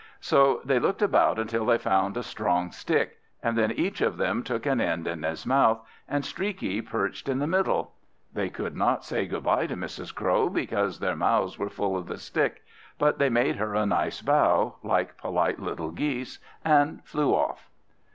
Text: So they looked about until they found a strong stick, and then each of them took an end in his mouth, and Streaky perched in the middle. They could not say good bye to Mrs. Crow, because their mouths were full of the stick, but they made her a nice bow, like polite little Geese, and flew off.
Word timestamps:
So 0.19 0.61
they 0.65 0.79
looked 0.79 1.03
about 1.03 1.37
until 1.37 1.63
they 1.67 1.77
found 1.77 2.17
a 2.17 2.23
strong 2.23 2.71
stick, 2.71 3.19
and 3.43 3.55
then 3.55 3.69
each 3.69 4.01
of 4.01 4.17
them 4.17 4.41
took 4.41 4.65
an 4.65 4.81
end 4.81 5.05
in 5.05 5.21
his 5.21 5.45
mouth, 5.45 5.87
and 6.07 6.25
Streaky 6.25 6.81
perched 6.81 7.29
in 7.29 7.37
the 7.37 7.45
middle. 7.45 7.93
They 8.33 8.49
could 8.49 8.75
not 8.75 9.05
say 9.05 9.27
good 9.27 9.43
bye 9.43 9.67
to 9.67 9.75
Mrs. 9.75 10.11
Crow, 10.15 10.49
because 10.49 10.97
their 10.97 11.15
mouths 11.15 11.59
were 11.59 11.69
full 11.69 11.95
of 11.95 12.07
the 12.07 12.17
stick, 12.17 12.63
but 12.97 13.19
they 13.19 13.29
made 13.29 13.57
her 13.57 13.75
a 13.75 13.85
nice 13.85 14.23
bow, 14.23 14.77
like 14.81 15.19
polite 15.19 15.59
little 15.59 15.91
Geese, 15.91 16.39
and 16.65 17.05
flew 17.05 17.35
off. 17.35 17.69